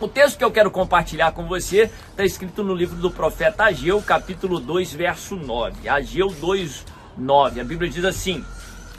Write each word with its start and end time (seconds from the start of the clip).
O 0.00 0.06
texto 0.06 0.38
que 0.38 0.44
eu 0.44 0.52
quero 0.52 0.70
compartilhar 0.70 1.32
com 1.32 1.48
você 1.48 1.90
está 2.10 2.24
escrito 2.24 2.62
no 2.62 2.72
livro 2.72 2.94
do 2.94 3.10
profeta 3.10 3.64
Ageu, 3.64 4.00
capítulo 4.00 4.60
2, 4.60 4.92
verso 4.92 5.34
9. 5.34 5.88
Ageu 5.88 6.28
2, 6.28 6.86
9. 7.16 7.60
A 7.60 7.64
Bíblia 7.64 7.90
diz 7.90 8.04
assim: 8.04 8.44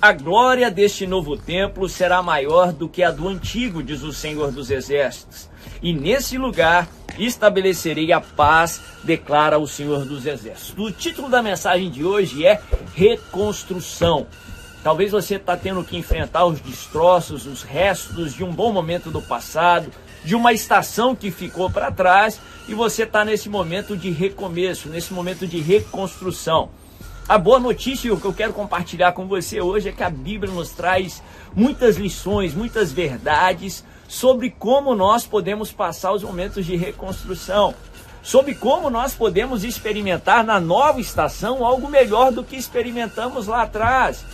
A 0.02 0.12
glória 0.12 0.70
deste 0.70 1.08
novo 1.08 1.38
templo 1.38 1.88
será 1.88 2.22
maior 2.22 2.74
do 2.74 2.90
que 2.90 3.02
a 3.02 3.12
do 3.12 3.30
antigo, 3.30 3.82
diz 3.82 4.04
o 4.04 4.12
Senhor 4.12 4.52
dos 4.52 4.70
Exércitos. 4.70 5.50
E 5.82 5.94
nesse 5.94 6.38
lugar 6.38 6.86
estabelecerei 7.18 8.12
a 8.12 8.20
paz, 8.20 8.82
declara 9.02 9.58
o 9.58 9.66
Senhor 9.66 10.04
dos 10.04 10.26
Exércitos. 10.26 10.74
O 10.78 10.92
título 10.92 11.30
da 11.30 11.42
mensagem 11.42 11.90
de 11.90 12.04
hoje 12.04 12.46
é 12.46 12.62
Reconstrução. 12.94 14.28
Talvez 14.84 15.12
você 15.12 15.36
está 15.36 15.56
tendo 15.56 15.84
que 15.84 15.98
enfrentar 15.98 16.44
os 16.44 16.60
destroços, 16.60 17.46
os 17.46 17.64
restos 17.64 18.34
de 18.34 18.44
um 18.44 18.52
bom 18.52 18.74
momento 18.74 19.10
do 19.10 19.22
passado, 19.22 19.90
de 20.24 20.36
uma 20.36 20.54
estação 20.54 21.16
que 21.16 21.32
ficou 21.32 21.70
para 21.70 21.92
trás 21.92 22.40
e 22.68 22.74
você 22.74 23.04
está 23.04 23.24
nesse 23.26 23.50
momento 23.50 23.96
de 23.96 24.10
recomeço, 24.10 24.90
nesse 24.90 25.14
momento 25.14 25.48
de 25.48 25.60
reconstrução. 25.60 26.70
A 27.28 27.38
boa 27.38 27.60
notícia 27.60 28.16
que 28.16 28.26
eu 28.26 28.34
quero 28.34 28.54
compartilhar 28.54 29.12
com 29.12 29.28
você 29.28 29.62
hoje 29.62 29.90
é 29.90 29.92
que 29.92 30.04
a 30.04 30.10
Bíblia 30.10 30.52
nos 30.52 30.72
traz 30.72 31.22
muitas 31.56 31.96
lições, 31.96 32.56
muitas 32.56 32.92
verdades 32.92 33.84
sobre 34.08 34.50
como 34.50 34.96
nós 34.96 35.28
podemos 35.28 35.72
passar 35.72 36.12
os 36.12 36.24
momentos 36.24 36.66
de 36.66 36.76
reconstrução, 36.76 37.76
sobre 38.24 38.56
como 38.56 38.90
nós 38.90 39.14
podemos 39.14 39.64
experimentar 39.64 40.44
na 40.44 40.60
nova 40.60 41.00
estação 41.00 41.64
algo 41.64 41.88
melhor 41.88 42.32
do 42.32 42.44
que 42.44 42.56
experimentamos 42.56 43.46
lá 43.46 43.62
atrás. 43.62 44.26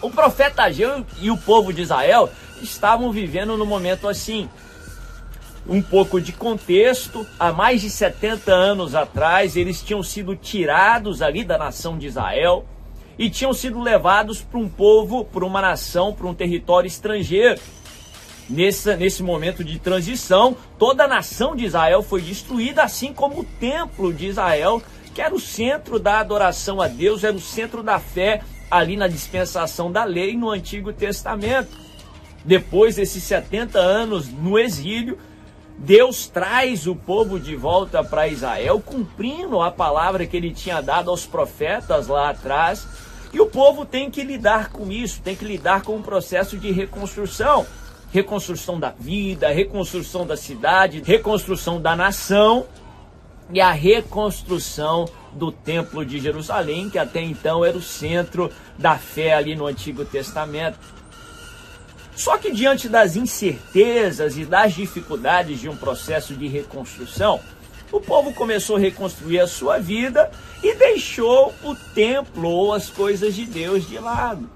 O 0.00 0.10
profeta 0.10 0.62
Ageu 0.62 1.04
e 1.20 1.30
o 1.30 1.36
povo 1.36 1.72
de 1.72 1.82
Israel 1.82 2.30
estavam 2.62 3.12
vivendo 3.12 3.56
no 3.56 3.66
momento 3.66 4.08
assim 4.08 4.48
um 5.68 5.82
pouco 5.82 6.20
de 6.20 6.32
contexto, 6.32 7.26
há 7.38 7.52
mais 7.52 7.82
de 7.82 7.90
70 7.90 8.50
anos 8.50 8.94
atrás, 8.94 9.54
eles 9.54 9.82
tinham 9.82 10.02
sido 10.02 10.34
tirados 10.34 11.20
ali 11.20 11.44
da 11.44 11.58
nação 11.58 11.98
de 11.98 12.06
Israel 12.06 12.64
e 13.18 13.28
tinham 13.28 13.52
sido 13.52 13.80
levados 13.80 14.40
para 14.40 14.58
um 14.58 14.68
povo, 14.68 15.24
para 15.24 15.44
uma 15.44 15.60
nação, 15.60 16.14
para 16.14 16.26
um 16.26 16.34
território 16.34 16.88
estrangeiro. 16.88 17.60
Nesse, 18.48 18.96
nesse 18.96 19.22
momento 19.22 19.62
de 19.62 19.78
transição, 19.78 20.56
toda 20.78 21.04
a 21.04 21.08
nação 21.08 21.54
de 21.54 21.66
Israel 21.66 22.02
foi 22.02 22.22
destruída, 22.22 22.82
assim 22.82 23.12
como 23.12 23.40
o 23.40 23.44
templo 23.44 24.10
de 24.10 24.26
Israel, 24.26 24.82
que 25.14 25.20
era 25.20 25.34
o 25.34 25.40
centro 25.40 25.98
da 25.98 26.18
adoração 26.18 26.80
a 26.80 26.88
Deus, 26.88 27.24
era 27.24 27.36
o 27.36 27.40
centro 27.40 27.82
da 27.82 27.98
fé 27.98 28.40
ali 28.70 28.96
na 28.96 29.06
dispensação 29.06 29.92
da 29.92 30.04
lei 30.04 30.34
no 30.34 30.48
Antigo 30.48 30.94
Testamento. 30.94 31.76
Depois 32.42 32.96
desses 32.96 33.22
70 33.24 33.78
anos 33.78 34.28
no 34.28 34.58
exílio, 34.58 35.18
Deus 35.78 36.26
traz 36.26 36.88
o 36.88 36.96
povo 36.96 37.38
de 37.38 37.54
volta 37.54 38.02
para 38.02 38.26
Israel, 38.26 38.80
cumprindo 38.84 39.60
a 39.60 39.70
palavra 39.70 40.26
que 40.26 40.36
ele 40.36 40.52
tinha 40.52 40.80
dado 40.80 41.08
aos 41.08 41.24
profetas 41.24 42.08
lá 42.08 42.30
atrás. 42.30 42.86
E 43.32 43.40
o 43.40 43.46
povo 43.46 43.86
tem 43.86 44.10
que 44.10 44.24
lidar 44.24 44.70
com 44.70 44.90
isso, 44.90 45.22
tem 45.22 45.36
que 45.36 45.44
lidar 45.44 45.82
com 45.82 45.96
o 45.96 46.02
processo 46.02 46.58
de 46.58 46.72
reconstrução. 46.72 47.64
Reconstrução 48.10 48.80
da 48.80 48.90
vida, 48.90 49.48
reconstrução 49.50 50.26
da 50.26 50.36
cidade, 50.36 51.02
reconstrução 51.04 51.80
da 51.80 51.94
nação 51.94 52.66
e 53.52 53.60
a 53.60 53.70
reconstrução 53.70 55.06
do 55.32 55.52
Templo 55.52 56.04
de 56.04 56.18
Jerusalém, 56.18 56.90
que 56.90 56.98
até 56.98 57.22
então 57.22 57.64
era 57.64 57.76
o 57.76 57.82
centro 57.82 58.50
da 58.76 58.96
fé 58.96 59.34
ali 59.34 59.54
no 59.54 59.66
Antigo 59.66 60.04
Testamento. 60.04 60.78
Só 62.18 62.36
que 62.36 62.50
diante 62.50 62.88
das 62.88 63.14
incertezas 63.14 64.36
e 64.36 64.44
das 64.44 64.74
dificuldades 64.74 65.60
de 65.60 65.68
um 65.68 65.76
processo 65.76 66.34
de 66.34 66.48
reconstrução, 66.48 67.38
o 67.92 68.00
povo 68.00 68.34
começou 68.34 68.74
a 68.74 68.80
reconstruir 68.80 69.38
a 69.38 69.46
sua 69.46 69.78
vida 69.78 70.28
e 70.60 70.74
deixou 70.74 71.54
o 71.62 71.76
templo 71.94 72.48
ou 72.48 72.74
as 72.74 72.90
coisas 72.90 73.36
de 73.36 73.46
Deus 73.46 73.88
de 73.88 74.00
lado. 74.00 74.50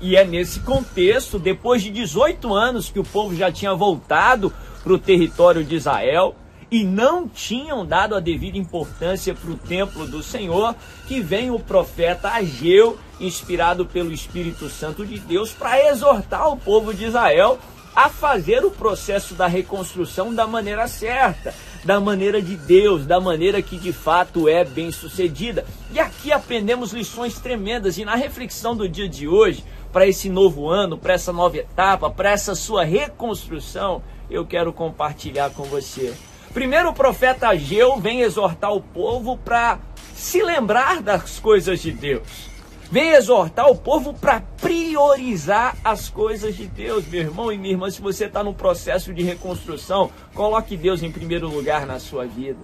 E 0.00 0.16
é 0.16 0.24
nesse 0.24 0.60
contexto, 0.60 1.38
depois 1.38 1.82
de 1.82 1.90
18 1.90 2.54
anos 2.54 2.88
que 2.88 2.98
o 2.98 3.04
povo 3.04 3.36
já 3.36 3.52
tinha 3.52 3.74
voltado 3.74 4.50
para 4.82 4.94
o 4.94 4.98
território 4.98 5.62
de 5.62 5.76
Israel, 5.76 6.34
e 6.70 6.82
não 6.82 7.28
tinham 7.28 7.84
dado 7.84 8.14
a 8.14 8.20
devida 8.20 8.56
importância 8.56 9.34
para 9.34 9.50
o 9.50 9.56
templo 9.56 10.06
do 10.06 10.22
Senhor, 10.22 10.74
que 11.06 11.20
vem 11.20 11.50
o 11.50 11.58
profeta 11.58 12.30
Ageu, 12.30 12.98
inspirado 13.20 13.84
pelo 13.84 14.12
Espírito 14.12 14.68
Santo 14.68 15.04
de 15.04 15.18
Deus, 15.18 15.52
para 15.52 15.90
exortar 15.90 16.48
o 16.50 16.56
povo 16.56 16.92
de 16.94 17.04
Israel 17.04 17.58
a 17.94 18.08
fazer 18.08 18.64
o 18.64 18.70
processo 18.70 19.34
da 19.34 19.46
reconstrução 19.46 20.34
da 20.34 20.46
maneira 20.46 20.86
certa, 20.88 21.54
da 21.84 22.00
maneira 22.00 22.40
de 22.40 22.56
Deus, 22.56 23.04
da 23.04 23.20
maneira 23.20 23.60
que 23.60 23.76
de 23.76 23.92
fato 23.92 24.48
é 24.48 24.64
bem 24.64 24.92
sucedida. 24.92 25.64
E 25.92 25.98
aqui 25.98 26.32
aprendemos 26.32 26.92
lições 26.92 27.38
tremendas, 27.38 27.98
e 27.98 28.04
na 28.04 28.14
reflexão 28.14 28.76
do 28.76 28.88
dia 28.88 29.08
de 29.08 29.26
hoje, 29.26 29.64
para 29.92 30.06
esse 30.06 30.28
novo 30.28 30.68
ano, 30.68 30.96
para 30.96 31.14
essa 31.14 31.32
nova 31.32 31.56
etapa, 31.56 32.08
para 32.08 32.30
essa 32.30 32.54
sua 32.54 32.84
reconstrução, 32.84 34.02
eu 34.30 34.46
quero 34.46 34.72
compartilhar 34.72 35.50
com 35.50 35.64
você 35.64 36.14
Primeiro 36.52 36.88
o 36.88 36.94
profeta 36.94 37.48
Ageu 37.48 37.96
vem 38.00 38.22
exortar 38.22 38.72
o 38.72 38.80
povo 38.80 39.36
para 39.36 39.78
se 40.14 40.42
lembrar 40.42 41.00
das 41.00 41.38
coisas 41.38 41.80
de 41.80 41.92
Deus. 41.92 42.49
Vem 42.90 43.10
exortar 43.10 43.70
o 43.70 43.76
povo 43.76 44.12
para 44.12 44.40
priorizar 44.60 45.76
as 45.84 46.08
coisas 46.08 46.56
de 46.56 46.66
Deus, 46.66 47.06
meu 47.06 47.20
irmão 47.20 47.52
e 47.52 47.56
minha 47.56 47.72
irmã. 47.72 47.88
Se 47.88 48.02
você 48.02 48.24
está 48.24 48.42
no 48.42 48.52
processo 48.52 49.14
de 49.14 49.22
reconstrução, 49.22 50.10
coloque 50.34 50.76
Deus 50.76 51.00
em 51.00 51.12
primeiro 51.12 51.48
lugar 51.48 51.86
na 51.86 52.00
sua 52.00 52.26
vida. 52.26 52.58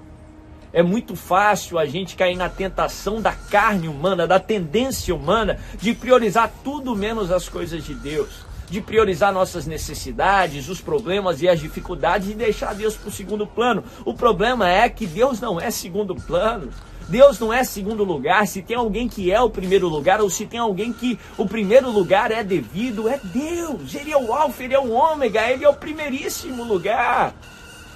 É 0.73 0.83
muito 0.83 1.15
fácil 1.15 1.79
a 1.79 1.87
gente 1.87 2.17
cair 2.17 2.35
na 2.35 2.49
tentação 2.49 3.23
da 3.23 3.33
carne 3.33 3.87
humana, 3.87 4.27
da 4.27 4.41
tendência 4.41 5.15
humana 5.15 5.61
de 5.81 5.95
priorizar 5.95 6.53
tudo 6.65 6.97
menos 6.97 7.31
as 7.31 7.49
coisas 7.49 7.85
de 7.85 7.95
Deus 7.95 8.45
de 8.69 8.81
priorizar 8.81 9.33
nossas 9.33 9.65
necessidades, 9.65 10.69
os 10.69 10.81
problemas 10.81 11.41
e 11.41 11.49
as 11.49 11.61
dificuldades 11.61 12.29
e 12.29 12.35
deixar 12.35 12.75
Deus 12.75 12.97
para 12.97 13.09
o 13.09 13.13
segundo 13.13 13.47
plano. 13.47 13.85
O 14.05 14.13
problema 14.13 14.69
é 14.69 14.89
que 14.89 15.07
Deus 15.07 15.41
não 15.41 15.61
é 15.61 15.71
segundo 15.71 16.15
plano. 16.15 16.71
Deus 17.09 17.39
não 17.39 17.53
é 17.53 17.63
segundo 17.63 18.03
lugar. 18.03 18.47
Se 18.47 18.63
tem 18.63 18.77
alguém 18.77 19.09
que 19.09 19.31
é 19.31 19.41
o 19.41 19.51
primeiro 19.51 19.89
lugar, 19.89 20.21
ou 20.21 20.29
se 20.29 20.47
tem 20.47 20.59
alguém 20.59 20.93
que 20.93 21.19
o 21.39 21.47
primeiro 21.47 21.91
lugar 21.91 22.31
é 22.31 22.43
devido, 22.43 23.09
é 23.09 23.21
Deus. 23.23 23.95
Ele 23.95 24.11
é 24.11 24.17
o 24.17 24.33
Alfa, 24.33 24.65
ele 24.65 24.75
é 24.75 24.79
o 24.79 24.91
Ômega, 24.91 25.51
ele 25.51 25.65
é 25.65 25.69
o 25.69 25.75
primeiríssimo 25.75 26.65
lugar. 26.65 27.33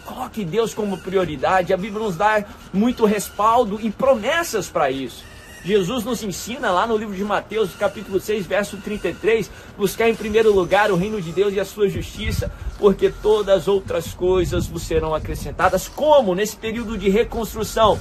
Coloque 0.04 0.44
Deus 0.44 0.74
como 0.74 0.98
prioridade. 0.98 1.72
A 1.72 1.76
Bíblia 1.76 2.04
nos 2.04 2.16
dá 2.16 2.44
muito 2.72 3.04
respaldo 3.04 3.78
e 3.80 3.90
promessas 3.90 4.68
para 4.68 4.90
isso. 4.90 5.24
Jesus 5.62 6.04
nos 6.04 6.22
ensina 6.22 6.70
lá 6.70 6.86
no 6.86 6.96
livro 6.96 7.14
de 7.14 7.22
Mateus, 7.22 7.74
capítulo 7.74 8.18
6, 8.18 8.46
verso 8.46 8.78
33, 8.78 9.50
buscar 9.76 10.08
em 10.08 10.14
primeiro 10.14 10.54
lugar 10.54 10.90
o 10.90 10.96
reino 10.96 11.20
de 11.20 11.32
Deus 11.32 11.52
e 11.52 11.60
a 11.60 11.66
sua 11.66 11.86
justiça, 11.86 12.50
porque 12.78 13.10
todas 13.10 13.54
as 13.54 13.68
outras 13.68 14.14
coisas 14.14 14.66
vos 14.66 14.82
serão 14.82 15.14
acrescentadas. 15.14 15.86
Como 15.86 16.34
nesse 16.34 16.56
período 16.56 16.96
de 16.96 17.10
reconstrução, 17.10 17.98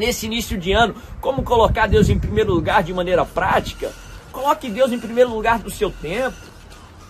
nesse 0.00 0.26
início 0.26 0.58
de 0.58 0.72
ano, 0.72 0.94
como 1.20 1.44
colocar 1.44 1.86
Deus 1.86 2.08
em 2.08 2.18
primeiro 2.18 2.52
lugar 2.52 2.82
de 2.82 2.92
maneira 2.92 3.24
prática? 3.24 3.92
Coloque 4.32 4.68
Deus 4.68 4.90
em 4.90 4.98
primeiro 4.98 5.30
lugar 5.30 5.58
do 5.58 5.70
seu 5.70 5.90
tempo 5.90 6.50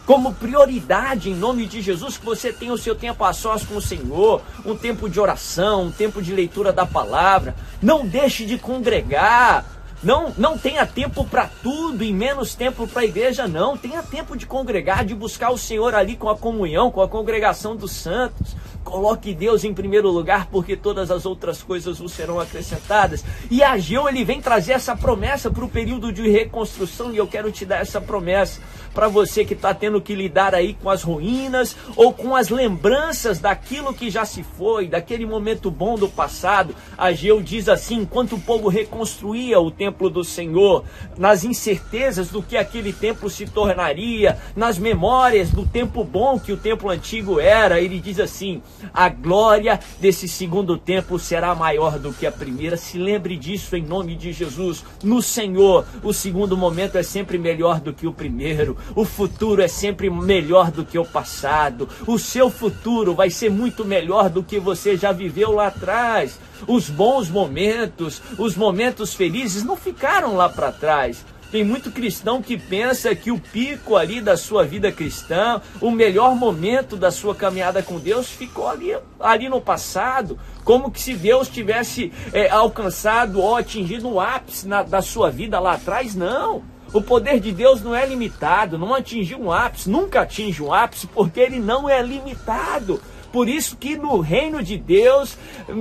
como 0.06 0.34
prioridade 0.34 1.31
em 1.31 1.34
nome 1.34 1.67
de 1.67 1.81
Jesus, 1.81 2.19
que 2.19 2.25
você 2.25 2.53
tenha 2.53 2.73
o 2.73 2.78
seu 2.78 2.97
tempo 2.97 3.23
a 3.23 3.33
sós 3.33 3.65
com 3.65 3.77
o 3.77 3.81
Senhor, 3.81 4.43
um 4.67 4.75
tempo 4.75 5.09
de 5.09 5.21
oração, 5.21 5.84
um 5.84 5.93
tempo 5.93 6.21
de 6.21 6.34
leitura 6.34 6.73
da 6.73 6.84
palavra. 6.84 7.55
Não 7.81 8.05
deixe 8.05 8.45
de 8.45 8.59
congregar. 8.59 9.65
Não, 10.03 10.33
não 10.37 10.59
tenha 10.59 10.84
tempo 10.84 11.25
para 11.25 11.49
tudo 11.62 12.03
e 12.03 12.12
menos 12.12 12.57
tempo 12.57 12.89
para 12.89 13.03
a 13.03 13.05
igreja, 13.05 13.47
não. 13.47 13.77
Tenha 13.77 14.03
tempo 14.03 14.37
de 14.37 14.47
congregar, 14.47 15.05
de 15.05 15.15
buscar 15.15 15.51
o 15.51 15.59
Senhor 15.59 15.95
ali 15.95 16.17
com 16.17 16.28
a 16.28 16.37
comunhão, 16.37 16.91
com 16.91 17.03
a 17.03 17.09
congregação 17.09 17.77
dos 17.77 17.93
santos. 17.93 18.57
Coloque 18.85 19.35
Deus 19.35 19.63
em 19.63 19.75
primeiro 19.75 20.10
lugar, 20.10 20.47
porque 20.47 20.77
todas 20.77 21.10
as 21.10 21.27
outras 21.27 21.63
coisas 21.63 21.99
vos 21.99 22.13
serão 22.13 22.41
acrescentadas. 22.41 23.25
E 23.51 23.63
Ageu, 23.63 24.09
ele 24.09 24.25
vem 24.25 24.41
trazer 24.41 24.72
essa 24.72 24.97
promessa 24.97 25.51
para 25.51 25.65
o 25.65 25.69
período 25.69 26.13
de 26.13 26.28
reconstrução, 26.28 27.13
e 27.13 27.16
eu 27.16 27.27
quero 27.27 27.53
te 27.53 27.65
dar 27.65 27.81
essa 27.81 28.01
promessa 28.01 28.60
para 28.95 29.09
você 29.09 29.45
que 29.45 29.54
está 29.54 29.72
tendo 29.72 30.01
que 30.01 30.15
lidar 30.15 30.54
aí 30.54 30.75
com 30.75 30.91
as 30.91 31.03
ruínas 31.03 31.77
ou 31.95 32.13
com 32.13 32.34
as 32.34 32.49
lembranças 32.49 33.39
daquilo 33.39 33.95
que 33.95 34.10
já 34.10 34.25
se 34.25 34.43
foi, 34.43 34.89
daquele 34.89 35.25
momento 35.25 35.71
bom 35.71 35.97
do 35.97 36.09
passado. 36.09 36.75
Ageu 36.99 37.41
diz 37.41 37.69
assim: 37.69 37.99
enquanto 37.99 38.37
o 38.37 38.41
povo 38.41 38.69
reconstruía 38.69 39.60
o 39.60 39.71
templo 39.71 40.10
do 40.10 40.25
Senhor, 40.25 40.84
nas 41.16 41.45
incertezas 41.45 42.28
do 42.28 42.43
que 42.43 42.57
aquele 42.57 42.93
templo 42.93 43.31
se 43.31 43.47
tornaria, 43.47 44.39
nas 44.57 44.78
memórias 44.78 45.51
do 45.51 45.65
tempo 45.65 46.03
bom 46.03 46.39
que 46.39 46.53
o 46.53 46.57
templo 46.57 46.91
antigo 46.91 47.39
era, 47.39 47.81
ele 47.81 48.01
diz 48.01 48.19
assim: 48.19 48.63
a 48.93 49.09
glória 49.09 49.78
desse 50.01 50.27
segundo 50.27 50.77
templo 50.77 51.19
será 51.19 51.55
maior 51.55 51.99
do 51.99 52.13
que 52.13 52.27
a 52.27 52.33
primeira. 52.33 52.77
Se 52.77 52.99
lembre 52.99 53.37
disso 53.37 53.77
em 53.77 53.83
nome 53.83 54.17
de 54.17 54.33
Jesus. 54.33 54.84
No 55.03 55.22
Senhor, 55.22 55.84
o 56.03 56.13
segundo 56.13 56.57
momento 56.57 56.97
é 56.97 57.03
sempre 57.03 57.39
melhor 57.39 57.81
do 57.81 57.93
que 57.93 58.07
o 58.07 58.13
primeiro. 58.13 58.77
O 58.95 59.05
futuro 59.05 59.63
é 59.63 59.69
sempre 59.69 60.11
melhor 60.11 60.71
do 60.71 60.84
que 60.84 60.99
o 60.99 61.05
passado. 61.05 61.89
O 62.07 62.19
seu 62.19 62.51
futuro 62.51 63.15
vai 63.15 63.31
ser 63.31 63.51
muito 63.51 63.84
melhor 63.84 64.28
do 64.28 64.43
que 64.43 64.59
você 64.59 64.97
já 64.97 65.13
viveu 65.13 65.53
lá 65.53 65.69
atrás. 65.69 66.39
Os 66.66 66.91
bons 66.91 67.28
momentos, 67.28 68.21
os 68.39 68.57
momentos 68.57 69.15
felizes 69.15 69.65
não 69.65 69.77
ficaram 69.77 70.37
lá 70.37 70.49
para 70.49 70.73
trás. 70.73 71.25
Tem 71.51 71.65
muito 71.65 71.91
cristão 71.91 72.41
que 72.41 72.57
pensa 72.57 73.15
que 73.15 73.33
o 73.33 73.39
pico 73.39 73.97
ali 73.97 74.21
da 74.21 74.37
sua 74.37 74.65
vida 74.65 74.93
cristã, 74.93 75.61
o 75.81 75.91
melhor 75.91 76.37
momento 76.37 76.97
da 76.97 77.11
sua 77.11 77.35
caminhada 77.35 77.83
com 77.83 77.99
Deus 77.99 78.29
ficou 78.29 78.69
ali, 78.69 78.97
ali 79.19 79.49
no 79.49 79.61
passado, 79.61 80.39
como 80.65 80.91
que 80.91 81.01
se 81.01 81.15
Deus 81.15 81.49
tivesse 81.49 82.13
é, 82.33 82.49
alcançado 82.49 83.41
ou 83.41 83.57
atingido 83.57 84.09
o 84.09 84.21
ápice 84.21 84.69
na, 84.69 84.83
da 84.85 85.03
sua 85.03 85.31
vida 85.31 85.59
lá 85.59 85.73
atrás. 85.73 86.15
Não. 86.15 86.63
O 86.93 87.01
poder 87.01 87.41
de 87.41 87.53
Deus 87.53 87.83
não 87.83 87.95
é 87.95 88.05
limitado, 88.07 88.79
não 88.79 88.95
atingiu 88.95 89.41
um 89.41 89.53
ápice, 89.53 89.91
nunca 89.91 90.23
atinge 90.23 90.63
um 90.63 90.73
ápice, 90.73 91.07
porque 91.09 91.41
ele 91.41 91.59
não 91.59 91.89
é 91.89 92.03
limitado. 92.03 93.01
Por 93.33 93.49
isso 93.49 93.77
que 93.77 93.97
no 93.97 94.19
reino 94.19 94.63
de 94.63 94.77
Deus, 94.77 95.37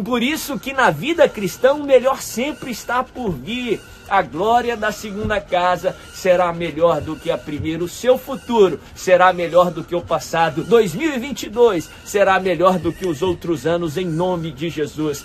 por 0.05 0.21
isso 0.21 0.59
que 0.59 0.71
na 0.71 0.91
vida 0.91 1.27
cristã 1.27 1.73
o 1.73 1.83
melhor 1.83 2.21
sempre 2.21 2.69
está 2.69 3.03
por 3.03 3.31
vir. 3.31 3.81
A 4.09 4.21
glória 4.21 4.75
da 4.75 4.91
segunda 4.91 5.39
casa 5.39 5.95
será 6.13 6.51
melhor 6.51 6.99
do 6.99 7.15
que 7.15 7.29
a 7.29 7.37
primeira. 7.37 7.83
O 7.83 7.87
seu 7.87 8.17
futuro 8.17 8.79
será 8.95 9.31
melhor 9.31 9.71
do 9.71 9.83
que 9.83 9.95
o 9.95 10.01
passado. 10.01 10.63
2022 10.63 11.89
será 12.03 12.39
melhor 12.39 12.79
do 12.79 12.91
que 12.91 13.07
os 13.07 13.21
outros 13.21 13.67
anos, 13.67 13.97
em 13.97 14.05
nome 14.05 14.51
de 14.51 14.69
Jesus. 14.69 15.23